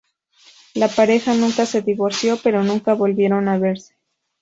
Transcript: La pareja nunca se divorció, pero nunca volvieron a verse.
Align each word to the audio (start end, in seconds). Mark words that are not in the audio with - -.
La 0.73 0.87
pareja 0.87 1.35
nunca 1.35 1.67
se 1.67 1.83
divorció, 1.83 2.35
pero 2.41 2.63
nunca 2.63 2.95
volvieron 2.95 3.47
a 3.47 3.59
verse. 3.59 3.93